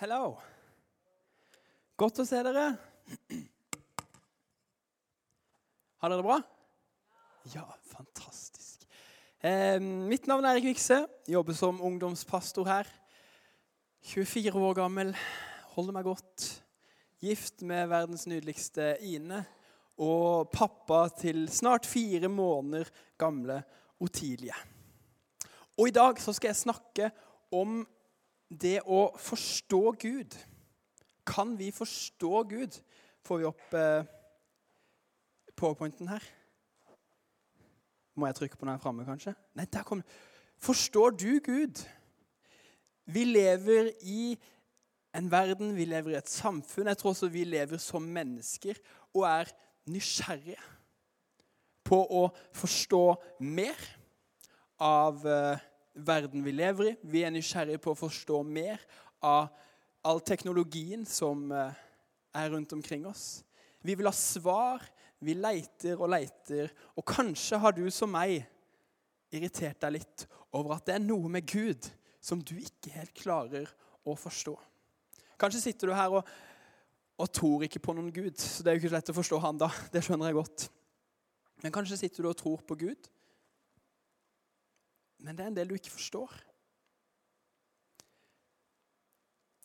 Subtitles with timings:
[0.00, 0.30] Hello.
[2.00, 2.62] Godt å se dere.
[6.00, 6.38] Har dere det bra?
[7.52, 8.86] Ja, fantastisk.
[9.44, 11.02] Eh, mitt navn er Erik Vikse.
[11.28, 12.88] Jobber som ungdomspastor her.
[14.14, 15.12] 24 år gammel.
[15.76, 16.48] Holder meg godt.
[17.20, 19.44] Gift med verdens nydeligste Ine.
[20.00, 22.88] Og pappa til snart fire måneder
[23.20, 23.60] gamle
[24.00, 24.56] Otilie.
[25.76, 27.12] Og i dag så skal jeg snakke
[27.52, 27.82] om
[28.50, 30.36] det å forstå Gud.
[31.26, 32.80] Kan vi forstå Gud?
[33.22, 34.08] Får vi opp eh,
[35.54, 36.24] powerpointen her?
[38.18, 39.36] Må jeg trykke på den her framme, kanskje?
[39.54, 40.02] Nei, der kom
[40.60, 41.78] Forstår du Gud?
[43.08, 44.34] Vi lever i
[45.16, 46.90] en verden, vi lever i et samfunn.
[46.90, 48.76] Jeg tror også vi lever som mennesker
[49.14, 49.48] og er
[49.90, 50.60] nysgjerrige
[51.86, 53.02] på å forstå
[53.40, 53.80] mer
[54.80, 55.64] av eh,
[56.06, 56.96] verden vi lever i.
[57.02, 58.82] Vi er nysgjerrige på å forstå mer
[59.24, 59.50] av
[60.06, 61.76] all teknologien som eh,
[62.36, 63.42] er rundt omkring oss.
[63.84, 64.84] Vi vil ha svar.
[65.20, 66.70] Vi leiter og leiter.
[66.96, 68.40] Og kanskje har du som meg
[69.30, 70.26] irritert deg litt
[70.56, 71.86] over at det er noe med Gud
[72.20, 73.68] som du ikke helt klarer
[74.04, 74.54] å forstå.
[75.40, 76.32] Kanskje sitter du her og,
[77.20, 79.40] og tror ikke på noen Gud, så det er jo ikke så lett å forstå
[79.44, 79.70] han da.
[79.92, 80.66] Det skjønner jeg godt.
[81.64, 83.08] Men kanskje sitter du og tror på Gud,
[85.20, 86.32] men det er en del du ikke forstår.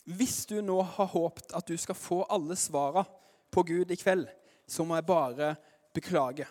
[0.05, 3.05] Hvis du nå har håpet at du skal få alle svara
[3.53, 4.27] på Gud i kveld,
[4.67, 5.55] så må jeg bare
[5.95, 6.45] beklage.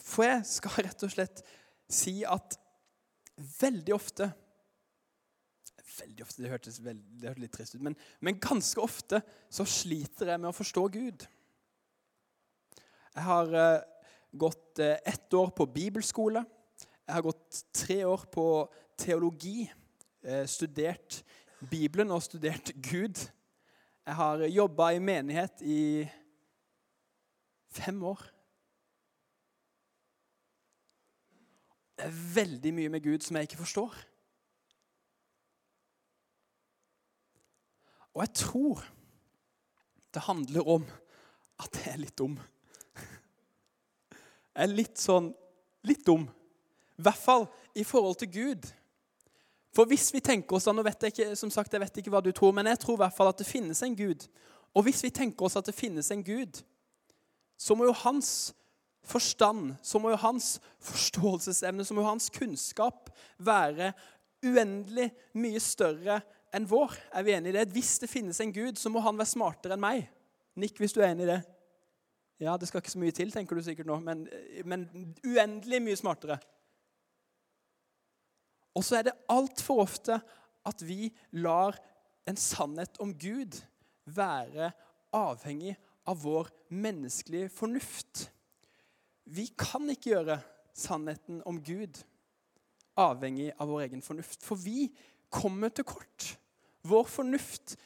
[0.00, 1.44] For jeg skal rett og slett
[1.92, 2.58] si at
[3.60, 4.32] veldig ofte
[5.96, 9.64] Veldig ofte, Det hørtes, veldig, det hørtes litt trist ut, men, men ganske ofte så
[9.64, 11.22] sliter jeg med å forstå Gud.
[13.14, 13.86] Jeg har uh,
[14.36, 16.42] gått uh, ett år på bibelskole.
[17.06, 18.44] Jeg har gått tre år på
[18.98, 19.70] teologi,
[20.22, 21.22] eh, studert
[21.70, 23.20] Bibelen og studert Gud.
[24.06, 26.08] Jeg har jobba i menighet i
[27.70, 28.24] fem år.
[31.96, 33.94] Det er veldig mye med Gud som jeg ikke forstår.
[38.14, 38.82] Og jeg tror
[40.14, 40.84] det handler om
[41.62, 42.34] at jeg er litt dum.
[44.56, 45.30] Jeg er litt sånn
[45.86, 46.26] litt dum.
[46.96, 47.46] I hvert fall
[47.76, 48.68] i forhold til Gud.
[49.76, 52.22] For hvis vi tenker oss nå vet jeg ikke, som sagt, jeg vet ikke hva
[52.24, 54.24] du tror, men jeg tror i hvert fall at det finnes en Gud.
[54.76, 56.62] Og hvis vi tenker oss at det finnes en Gud,
[57.56, 58.54] så må jo hans
[59.06, 63.92] forstand, så må jo hans forståelsesevne, så må jo hans kunnskap være
[64.44, 66.20] uendelig mye større
[66.56, 66.96] enn vår.
[67.12, 67.68] Er vi enige i det?
[67.76, 70.08] Hvis det finnes en Gud, så må han være smartere enn meg.
[70.56, 71.40] Nikk hvis du er enig i det.
[72.42, 74.26] Ja, det skal ikke så mye til, tenker du sikkert nå, men,
[74.68, 74.84] men
[75.24, 76.36] uendelig mye smartere.
[78.76, 80.18] Og så er det altfor ofte
[80.66, 81.78] at vi lar
[82.28, 83.60] en sannhet om Gud
[84.04, 84.70] være
[85.16, 85.76] avhengig
[86.06, 88.26] av vår menneskelige fornuft.
[89.24, 90.38] Vi kan ikke gjøre
[90.76, 92.02] sannheten om Gud
[92.96, 94.88] avhengig av vår egen fornuft, for vi
[95.32, 96.34] kommer til kort.
[96.86, 97.78] Vår fornuft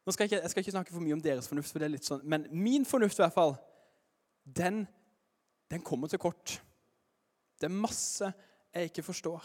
[0.00, 1.86] Nå skal jeg, ikke, jeg skal ikke snakke for mye om deres fornuft, for det
[1.86, 3.52] er litt sånn, men min fornuft i hvert fall,
[4.48, 4.80] den,
[5.70, 6.54] den kommer til kort.
[7.60, 8.30] Det er masse
[8.72, 9.44] jeg ikke forstår.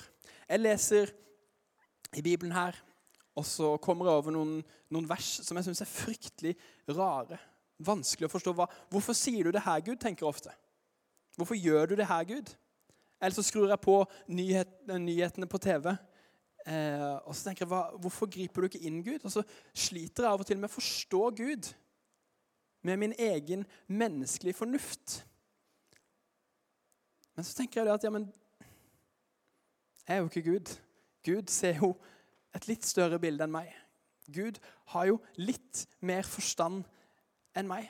[0.50, 1.12] Jeg leser
[2.16, 2.78] i Bibelen her,
[3.36, 4.60] og så kommer jeg over noen,
[4.94, 6.54] noen vers som jeg syns er fryktelig
[6.96, 7.40] rare.
[7.84, 8.54] Vanskelig å forstå.
[8.56, 8.68] Hva.
[8.92, 9.98] Hvorfor sier du det her, Gud?
[10.00, 10.54] tenker jeg ofte.
[11.36, 12.54] Hvorfor gjør du det her, Gud?
[13.20, 13.98] Eller så skrur jeg på
[14.32, 15.92] nyhet, nyhetene på TV.
[16.66, 19.26] Eh, og så tenker jeg, hva, Hvorfor griper du ikke inn, Gud?
[19.26, 21.74] Og så sliter jeg av og til med å forstå Gud
[22.86, 25.20] med min egen menneskelige fornuft.
[27.36, 28.30] Men så tenker jeg at ja, men
[30.08, 30.72] er jo ikke Gud.
[31.26, 31.96] Gud ser jo
[32.56, 33.72] et litt større bilde enn meg.
[34.32, 34.58] Gud
[34.94, 36.86] har jo litt mer forstand
[37.58, 37.90] enn meg.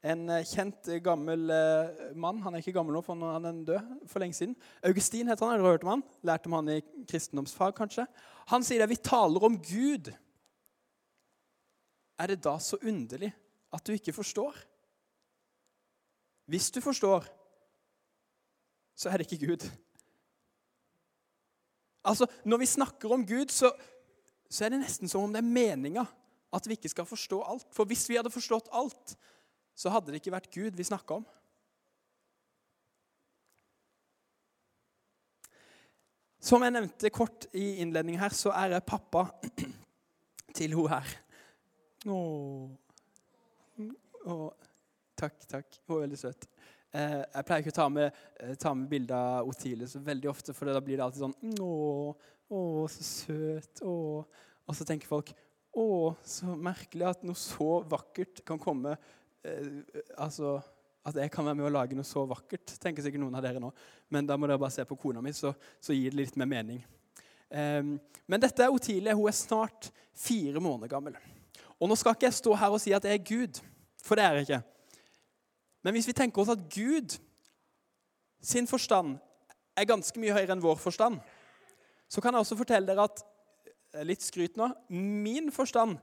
[0.00, 3.58] En eh, kjent eh, gammel eh, mann Han er ikke gammel nå, for han er
[3.68, 4.54] død for lenge siden.
[4.86, 5.60] Augustin heter han.
[5.60, 6.04] Har hørt om han?
[6.24, 8.06] Lærte om han i kristendomsfag, kanskje?
[8.48, 10.08] Han sier at vi taler om Gud.
[12.20, 13.32] Er det da så underlig
[13.72, 14.56] at du ikke forstår?
[16.50, 17.28] Hvis du forstår,
[18.96, 19.68] så er det ikke Gud.
[22.04, 23.72] Altså, Når vi snakker om Gud, så,
[24.50, 26.06] så er det nesten som om det er meninga
[26.50, 27.68] at vi ikke skal forstå alt.
[27.74, 29.14] For hvis vi hadde forstått alt,
[29.74, 31.26] så hadde det ikke vært Gud vi snakka om.
[36.40, 39.26] Som jeg nevnte kort i innledningen her, så er jeg pappa
[40.56, 41.16] til hun her.
[42.08, 42.70] Åh.
[44.24, 44.46] Åh.
[45.20, 45.80] Takk, takk.
[45.84, 46.48] Hun er veldig søt.
[46.90, 50.30] Eh, jeg pleier ikke å ta med, eh, ta med bilde av Otile så veldig
[50.30, 52.16] ofte, for da blir det alltid sånn Å,
[52.50, 53.82] å så søt.
[53.86, 53.94] Å.
[54.66, 55.30] Og så tenker folk
[55.70, 58.96] å, så merkelig at noe så vakkert kan komme
[59.46, 59.82] eh,
[60.18, 60.58] Altså
[61.06, 63.62] at jeg kan være med å lage noe så vakkert, tenker sikkert noen av dere
[63.62, 63.70] nå.
[64.12, 66.50] Men da må dere bare se på kona mi, så, så gir det litt mer
[66.50, 66.82] mening.
[67.48, 67.94] Um,
[68.28, 69.14] men dette er Otilie.
[69.16, 71.16] Hun er snart fire måneder gammel.
[71.80, 73.62] Og nå skal ikke jeg stå her og si at jeg er Gud,
[74.04, 74.60] for det er jeg ikke.
[75.82, 77.16] Men hvis vi tenker oss at Gud
[78.40, 79.18] sin forstand
[79.76, 81.20] er ganske mye høyere enn vår forstand,
[82.10, 83.22] så kan jeg også fortelle dere at
[84.06, 85.96] litt skryt nå, min forstand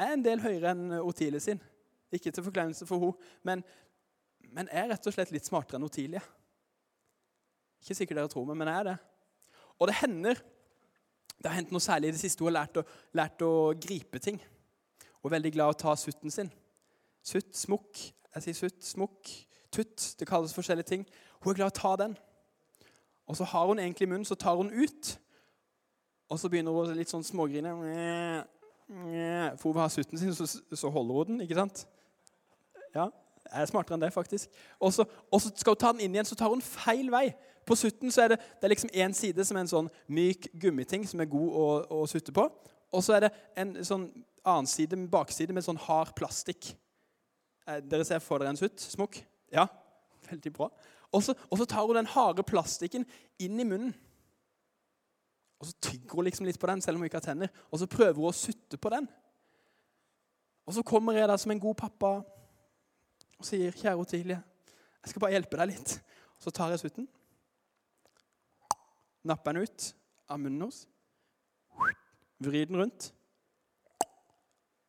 [0.00, 1.60] er en del høyere enn Otilie sin.
[2.10, 3.64] Ikke til forkleinelse for henne, men,
[4.50, 6.22] men jeg er rett og slett litt smartere enn Otilie.
[7.80, 8.96] Ikke sikkert dere tror meg, men jeg er det.
[9.80, 10.46] Og det hender
[11.40, 12.44] Det har hendt noe særlig i det siste.
[12.44, 12.82] Hun har lært å,
[13.16, 14.36] lært å gripe ting.
[15.22, 16.50] Hun er veldig glad i å ta sutten sin.
[17.24, 18.02] Sutt, smukk.
[18.34, 19.30] Jeg sier sutt, smukk,
[19.74, 20.14] tutt.
[20.18, 21.06] Det kalles forskjellige ting.
[21.40, 22.16] Hun er glad i å ta den.
[23.30, 25.14] Og så har hun egentlig munnen, så tar hun ut.
[26.30, 27.74] Og så begynner hun litt sånn smågrine.
[28.90, 31.44] For hun vil ha sutten sin, så, så holder hun den.
[31.46, 31.84] ikke sant?
[32.94, 33.08] Ja,
[33.50, 34.50] jeg er smartere enn det, faktisk.
[34.82, 35.06] Og så,
[35.54, 37.28] skal hun ta den inn igjen, så tar hun feil vei.
[37.66, 40.48] På sutten så er det, det er liksom én side som er en sånn myk
[40.58, 41.66] gummiting som er god å,
[42.00, 42.46] å sutte på.
[42.90, 44.08] Og så er det en sånn
[44.46, 46.72] annen side, bakside med sånn hard plastikk.
[47.70, 48.82] Eh, dere ser for dere en sutt?
[48.82, 49.20] Smokk?
[49.52, 49.66] Ja,
[50.30, 50.70] veldig bra.
[51.10, 51.34] Og så,
[51.66, 53.06] tar hun den harde plastikken
[53.42, 53.94] inn i munnen.
[55.60, 57.50] Og så tygger hun liksom litt på den, selv om hun ikke har tenner.
[57.70, 59.08] Og så prøver hun å sutte på den.
[60.66, 62.12] Og så kommer jeg da som en god pappa
[63.40, 64.42] og sier, 'Kjære Otilie,
[65.02, 66.00] jeg skal bare hjelpe deg litt.'
[66.36, 67.08] Og så tar jeg sutten,
[69.24, 69.94] napper den ut
[70.28, 70.86] av munnen hennes,
[72.40, 73.12] vrir den rundt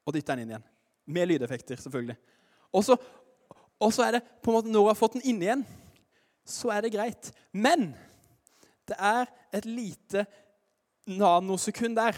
[0.05, 0.67] og dytter den inn igjen.
[1.05, 2.15] Med lydeffekter, selvfølgelig.
[2.73, 2.97] Og så,
[3.79, 5.63] og så er det på en måte når du har fått den inn igjen,
[6.47, 7.31] så er det greit.
[7.51, 7.91] Men
[8.89, 10.25] det er et lite
[11.07, 12.17] nanosekund der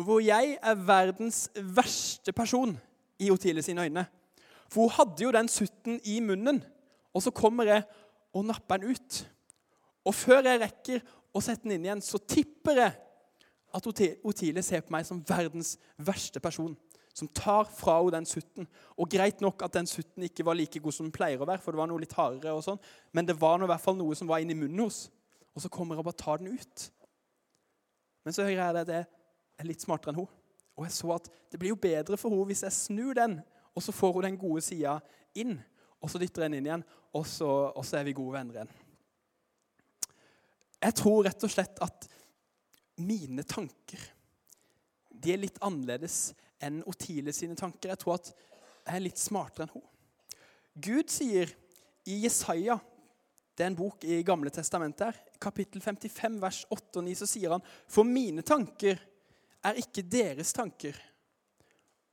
[0.00, 2.72] hvor jeg er verdens verste person
[3.20, 4.06] i Otilie sine øyne.
[4.70, 6.62] For hun hadde jo den sutten i munnen,
[7.12, 7.84] og så kommer jeg
[8.32, 9.18] og napper den ut.
[10.06, 11.02] Og før jeg rekker
[11.34, 12.94] å sette den inn igjen, så tipper jeg
[13.76, 13.86] at
[14.26, 16.72] Otile ser på meg som verdens verste person.
[17.16, 18.68] Som tar fra henne den sutten.
[18.96, 21.62] Og greit nok at den sutten ikke var like god som den pleier å være,
[21.62, 22.80] for det var noe litt hardere og sånn,
[23.16, 25.08] men det var noe, i hvert fall noe som var inni munnen hos.
[25.54, 26.84] Og så kommer jeg og bare tar den ut.
[28.24, 29.08] Men så hører jeg at jeg
[29.60, 30.30] er litt smartere enn hun.
[30.78, 33.40] Og jeg så at det blir jo bedre for henne hvis jeg snur den,
[33.74, 34.98] og så får hun den gode sida
[35.38, 35.58] inn.
[36.00, 36.86] Og så dytter jeg den inn igjen,
[37.16, 38.72] og så, og så er vi gode venner igjen.
[40.80, 42.06] Jeg tror rett og slett at
[43.00, 44.00] mine tanker
[45.20, 46.30] de er litt annerledes
[46.62, 47.92] enn Otile sine tanker.
[47.92, 49.86] Jeg tror at jeg er litt smartere enn hun.
[50.80, 51.50] Gud sier
[52.08, 52.78] i Jesaja,
[53.54, 57.54] det er en bok i Gamle testamentet, kapittel 55, vers 8 og 9, så sier
[57.54, 59.00] han For mine tanker
[59.66, 60.96] er ikke deres tanker,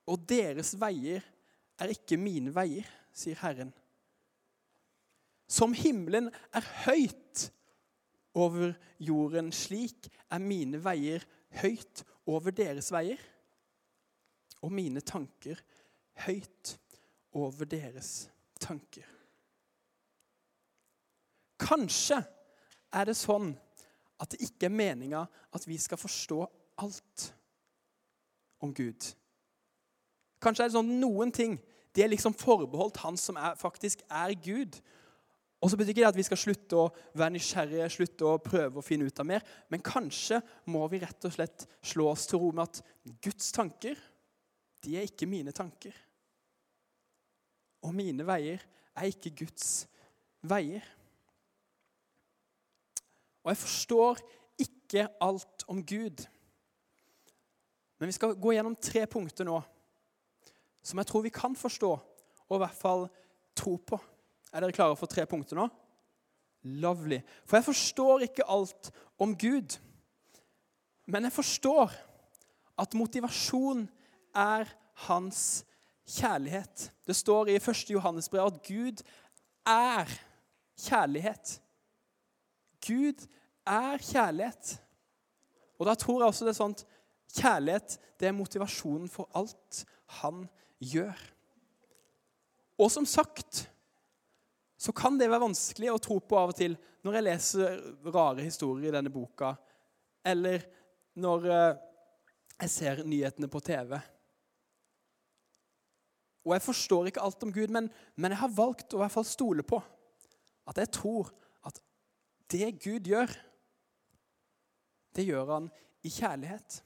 [0.07, 1.23] og deres veier
[1.79, 3.71] er ikke mine veier, sier Herren.
[5.47, 7.47] Som himmelen er høyt
[8.37, 9.51] over jorden.
[9.55, 11.23] Slik er mine veier
[11.61, 13.19] høyt over deres veier,
[14.61, 15.59] og mine tanker
[16.25, 16.73] høyt
[17.37, 18.29] over deres
[18.61, 19.05] tanker.
[21.61, 22.21] Kanskje
[22.93, 23.51] er det sånn
[24.21, 25.23] at det ikke er meninga
[25.53, 26.41] at vi skal forstå
[26.81, 27.31] alt
[28.63, 29.11] om Gud.
[30.41, 31.57] Kanskje er det sånn noen ting
[31.97, 34.75] det er liksom forbeholdt han som er, faktisk er Gud.
[35.57, 38.77] Og så betyr ikke det at vi skal slutte å være nysgjerrige, slutte å prøve
[38.77, 39.45] å finne ut av mer.
[39.73, 40.37] Men kanskje
[40.69, 42.83] må vi rett og slett slå oss til ro med at
[43.25, 43.97] Guds tanker,
[44.83, 45.95] de er ikke mine tanker.
[47.85, 48.63] Og mine veier
[48.97, 49.85] er ikke Guds
[50.41, 50.83] veier.
[53.43, 54.21] Og jeg forstår
[54.59, 56.25] ikke alt om Gud.
[57.97, 59.61] Men vi skal gå gjennom tre punkter nå
[60.87, 61.89] som jeg tror vi kan forstå,
[62.47, 63.01] og i hvert fall
[63.57, 63.97] tro på.
[64.53, 65.65] Er dere klare for tre punkter nå?
[66.79, 67.19] Lovely.
[67.43, 69.75] For jeg forstår ikke alt om Gud.
[71.11, 71.91] Men jeg forstår
[72.79, 73.83] at motivasjon
[74.37, 74.69] er
[75.07, 75.65] hans
[76.07, 76.89] kjærlighet.
[77.07, 77.89] Det står i 1.
[77.91, 79.03] Johannes brev at Gud
[79.67, 80.11] er
[80.79, 81.57] kjærlighet.
[82.87, 83.27] Gud
[83.67, 84.77] er kjærlighet.
[85.77, 86.85] Og da tror jeg også det er at
[87.37, 89.83] kjærlighet det er motivasjonen for alt
[90.21, 90.45] han
[90.79, 91.17] gjør.
[92.77, 93.67] Og som sagt
[94.77, 96.75] så kan det være vanskelig å tro på av og til
[97.05, 97.79] når jeg leser
[98.13, 99.55] rare historier i denne boka,
[100.25, 100.61] eller
[101.17, 101.79] når eh,
[102.61, 103.95] jeg ser nyhetene på TV.
[106.47, 109.15] Og jeg forstår ikke alt om Gud, men, men jeg har valgt å i hvert
[109.17, 109.81] fall stole på
[110.67, 111.29] at jeg tror
[111.67, 111.79] at
[112.51, 113.31] det Gud gjør,
[115.15, 115.69] det gjør han
[116.07, 116.79] i kjærlighet.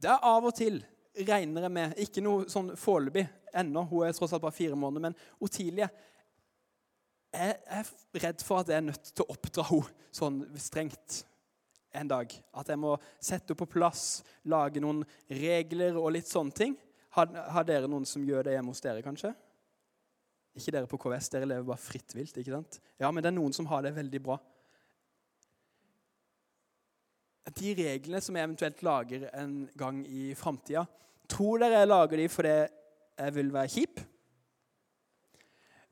[0.00, 0.80] Det er av og til,
[1.26, 3.24] regner jeg med Ikke noe sånn foreløpig
[3.56, 5.88] ennå, hun er tross alt bare fire måneder, men Otilie
[7.32, 7.88] Jeg er
[8.20, 11.24] redd for at jeg er nødt til å oppdra henne sånn strengt
[11.96, 12.32] en dag.
[12.56, 16.76] At jeg må sette opp på plass, lage noen regler og litt sånne ting.
[17.16, 19.32] Har, har dere noen som gjør det hjemme hos dere, kanskje?
[20.56, 22.36] Ikke dere på KVS, dere lever bare fritt vilt.
[22.36, 22.78] ikke sant?
[23.00, 24.36] Ja, men det er noen som har det veldig bra.
[27.56, 30.84] De reglene som jeg eventuelt lager en gang i framtida,
[31.30, 34.00] tror dere jeg lager de fordi jeg vil være kjip?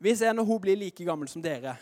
[0.04, 1.76] Hvis jeg når hun blir like gammel som dere,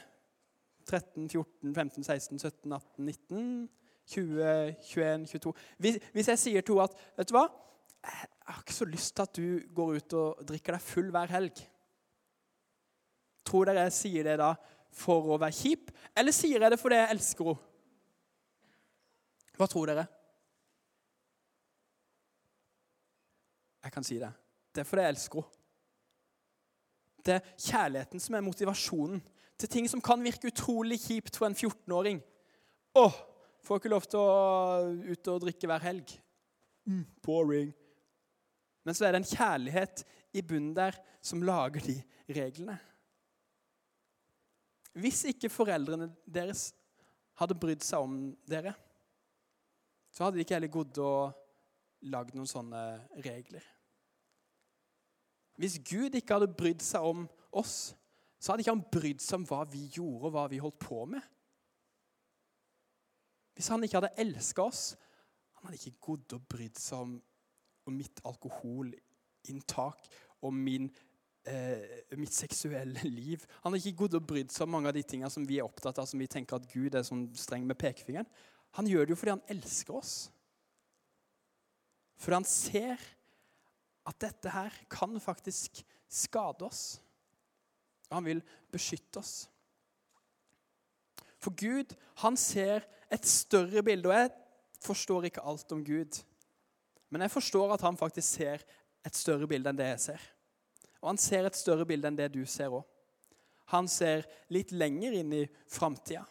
[0.86, 3.68] 13, 14, 15, 16, 17, 18, 19,
[4.12, 5.52] 20, 21, 22
[5.82, 7.46] Hvis, hvis jeg sier til henne at vet du hva,
[8.02, 11.30] jeg har ikke så lyst til at du går ut og drikker deg full hver
[11.32, 11.62] helg
[13.46, 14.52] Tror dere jeg sier det da
[14.92, 15.90] for å være kjip,
[16.20, 17.68] eller sier jeg det fordi jeg elsker henne?
[19.56, 20.04] Hva tror dere?
[23.82, 24.30] Jeg kan si det.
[24.72, 25.58] Det er fordi jeg elsker henne.
[27.22, 29.20] Det er kjærligheten som er motivasjonen
[29.60, 32.18] til ting som kan virke utrolig kjipt for en 14-åring.
[32.98, 33.04] Å,
[33.62, 36.14] får ikke lov til å ut og drikke hver helg.
[36.88, 37.72] Mm, boring.
[38.82, 40.02] Men så er det en kjærlighet
[40.34, 41.96] i bunnen der som lager de
[42.34, 42.78] reglene.
[44.98, 46.72] Hvis ikke foreldrene deres
[47.40, 48.16] hadde brydd seg om
[48.48, 48.74] dere,
[50.12, 52.82] så hadde de ikke heller gått og lagd noen sånne
[53.24, 53.64] regler.
[55.56, 57.92] Hvis Gud ikke hadde brydd seg om oss,
[58.42, 61.04] så hadde ikke han brydd seg om hva vi gjorde og hva vi holdt på
[61.08, 61.22] med.
[63.54, 64.82] Hvis han ikke hadde elska oss,
[65.58, 67.16] han hadde ikke gått og brydd seg om,
[67.86, 70.08] om mitt alkoholinntak
[70.42, 70.88] og min
[71.48, 73.44] eh, mitt seksuelle liv.
[73.62, 75.66] Han hadde ikke gått og brydd seg om mange av de tingene som vi er
[75.66, 78.28] opptatt av, som vi tenker at Gud er sånn streng med pekefingeren.
[78.78, 80.16] Han gjør det jo fordi han elsker oss.
[82.22, 83.02] Fordi han ser
[84.08, 87.00] at dette her kan faktisk skade oss.
[88.10, 88.42] Og han vil
[88.72, 89.34] beskytte oss.
[91.42, 94.08] For Gud, han ser et større bilde.
[94.08, 94.30] Og jeg
[94.82, 96.20] forstår ikke alt om Gud.
[97.12, 98.64] Men jeg forstår at han faktisk ser
[99.06, 100.28] et større bilde enn det jeg ser.
[101.02, 102.86] Og han ser et større bilde enn det du ser òg.
[103.72, 106.24] Han ser litt lenger inn i framtida.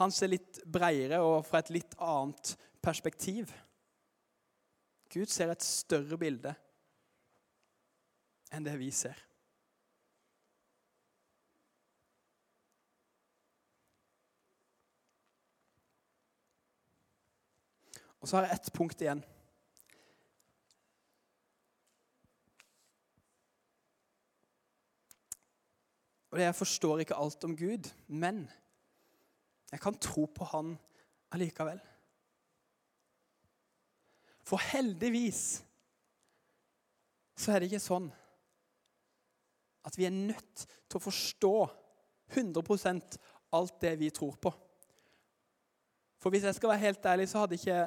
[0.00, 3.52] Han ser litt bredere og fra et litt annet perspektiv.
[5.14, 6.54] Gud ser et større bilde
[8.54, 9.18] enn det vi ser.
[18.24, 19.18] Og så har jeg ett punkt igjen.
[26.30, 28.46] Og det Jeg forstår ikke alt om Gud, men
[29.70, 30.78] jeg kan tro på Han
[31.36, 31.82] allikevel.
[34.40, 35.60] For heldigvis
[37.36, 38.06] så er det ikke sånn
[39.84, 41.52] at vi er nødt til å forstå
[42.40, 43.18] 100%
[43.52, 44.54] alt det vi tror på.
[46.16, 47.82] For hvis jeg skal være helt ærlig, så hadde ikke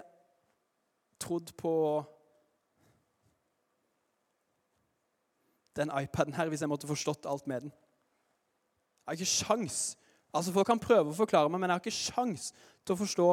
[1.19, 1.74] trodd på
[5.77, 7.71] den iPaden her hvis jeg måtte forstått alt med den.
[7.71, 9.79] Jeg har ikke sjans.
[10.33, 12.50] Altså Folk kan prøve å forklare meg, men jeg har ikke sjans
[12.83, 13.27] til å forstå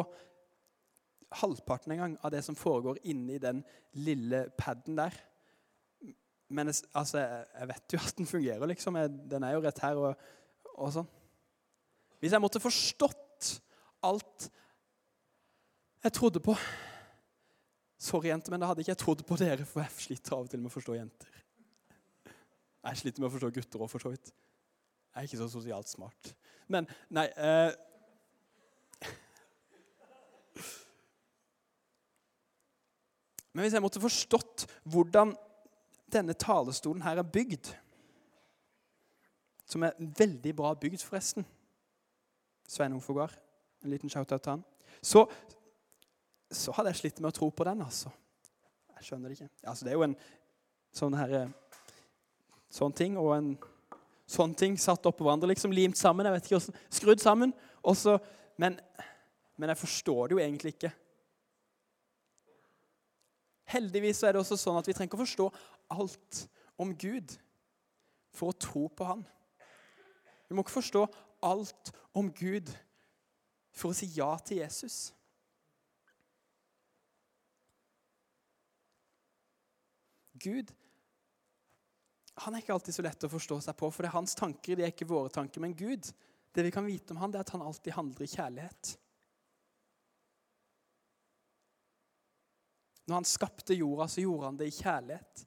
[1.41, 3.65] halvparten en gang av det som foregår inni den
[3.99, 5.17] lille paden der.
[6.55, 8.99] Men altså, jeg vet jo at den fungerer, liksom.
[9.31, 10.27] Den er jo rett her og,
[10.77, 11.09] og sånn.
[12.23, 13.49] Hvis jeg måtte forstått
[14.05, 14.51] alt
[16.05, 16.53] jeg trodde på
[18.05, 20.51] Sorry, jenter, men da hadde ikke jeg trodd på dere, for jeg sliter av og
[20.53, 21.39] til med å forstå jenter.
[22.85, 24.29] Jeg sliter med å forstå gutter òg, for så vidt.
[25.15, 26.35] Jeg er ikke så sosialt smart.
[26.69, 27.73] Men nei eh.
[33.55, 35.33] Men hvis jeg måtte forstått hvordan
[36.13, 37.71] denne talestolen her er bygd,
[39.71, 41.47] som er veldig bra bygd, forresten
[42.69, 43.33] Sveinung Fogard,
[43.85, 44.65] en liten shout-out til han.
[45.01, 45.25] Så,
[46.57, 48.13] så hadde jeg slitt med å tro på den, altså.
[48.97, 49.53] Jeg skjønner det ikke.
[49.69, 50.19] Altså, det er jo en
[50.95, 51.37] sånn her
[52.75, 53.53] Sånn ting og en
[54.27, 56.27] sånn ting satt oppå hverandre, liksom limt sammen.
[56.27, 57.53] jeg vet ikke hvordan, Skrudd sammen.
[57.87, 58.17] Også,
[58.59, 58.81] men,
[59.55, 60.91] men jeg forstår det jo egentlig ikke.
[63.75, 65.47] Heldigvis er det også sånn at vi trenger ikke å forstå
[65.95, 66.41] alt
[66.83, 67.37] om Gud
[68.35, 69.23] for å tro på Han.
[70.49, 71.05] Vi må ikke forstå
[71.47, 72.73] alt om Gud
[73.75, 75.13] for å si ja til Jesus.
[80.45, 80.73] Gud
[82.35, 84.77] han er ikke alltid så lett å forstå seg på, for det er hans tanker,
[84.77, 85.63] de er ikke våre tanker.
[85.63, 86.09] Men Gud,
[86.55, 88.95] det vi kan vite om han, det er at han alltid handler i kjærlighet.
[93.05, 95.45] Når han skapte jorda, så gjorde han det i kjærlighet.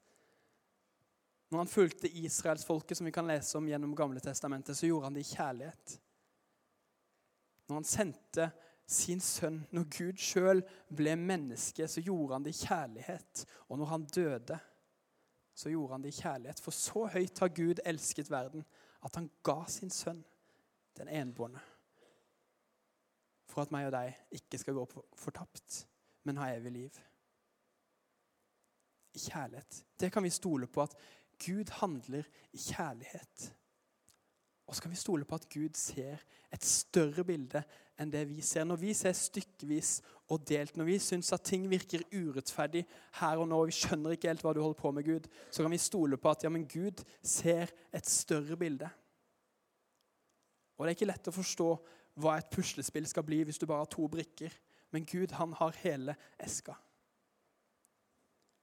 [1.52, 5.18] Når han fulgte israelsfolket, som vi kan lese om gjennom Gamle testamentet, så gjorde han
[5.18, 5.98] det i kjærlighet.
[7.68, 8.50] Når han sendte
[8.88, 10.64] sin sønn, når Gud sjøl
[10.96, 13.44] ble menneske, så gjorde han det i kjærlighet.
[13.68, 14.60] Og når han døde,
[15.58, 16.62] så gjorde han det i kjærlighet.
[16.62, 18.66] For så høyt har Gud elsket verden
[19.06, 20.22] at han ga sin sønn,
[20.98, 21.62] den enbårne,
[23.48, 24.86] for at meg og deg ikke skal gå
[25.18, 25.84] fortapt,
[26.26, 27.00] men ha evig liv.
[29.18, 29.84] I kjærlighet.
[30.00, 30.94] Det kan vi stole på, at
[31.42, 33.48] Gud handler i kjærlighet.
[34.68, 36.22] Og så kan vi stole på at Gud ser
[36.54, 37.64] et større bilde
[37.98, 38.66] enn det vi ser.
[38.68, 39.98] Når vi ser stykkevis
[40.34, 42.84] og delt, når vi syns at ting virker urettferdig
[43.20, 45.64] her og nå, og vi skjønner ikke helt hva du holder på med, Gud, så
[45.64, 48.90] kan vi stole på at ja, men Gud ser et større bilde.
[50.78, 51.70] Og Det er ikke lett å forstå
[52.22, 54.54] hva et puslespill skal bli hvis du bare har to brikker.
[54.94, 56.76] Men Gud, han har hele eska.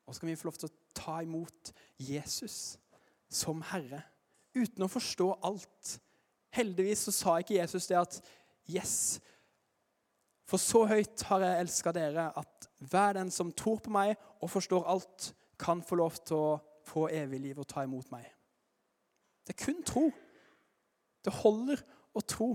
[0.07, 2.77] Og så kan vi få lov til å ta imot Jesus
[3.33, 4.03] som Herre
[4.55, 5.97] uten å forstå alt.
[6.55, 8.21] Heldigvis så sa ikke Jesus det at
[8.71, 9.21] Yes,
[10.49, 14.51] for så høyt har jeg elska dere at hver den som tror på meg og
[14.53, 18.27] forstår alt, kan få lov til å få evig liv og ta imot meg.
[19.47, 20.09] Det er kun tro.
[21.25, 21.81] Det holder
[22.13, 22.49] å tro.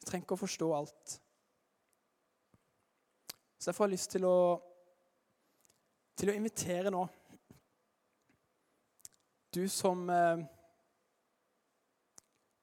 [0.00, 1.14] Vi trenger ikke å forstå alt.
[3.58, 4.38] Så derfor har jeg lyst til å,
[6.18, 7.02] til å invitere nå
[9.54, 10.44] Du som eh,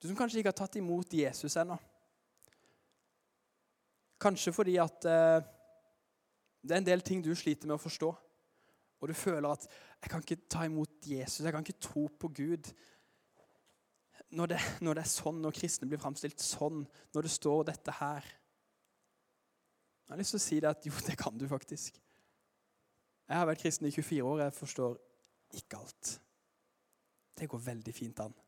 [0.05, 1.75] Du som kanskje ikke har tatt imot Jesus ennå.
[4.21, 5.47] Kanskje fordi at eh,
[6.61, 8.11] det er en del ting du sliter med å forstå.
[9.01, 12.29] Og du føler at 'jeg kan ikke ta imot Jesus, jeg kan ikke tro på
[12.29, 12.69] Gud'
[14.29, 17.91] når det, når det er sånn, når kristne blir framstilt sånn, når det står dette
[17.91, 18.21] her
[20.05, 21.97] Jeg har lyst til å si deg at jo, det kan du faktisk.
[23.25, 24.97] Jeg har vært kristen i 24 år, jeg forstår
[25.49, 26.19] ikke alt.
[27.33, 28.44] Det går veldig fint an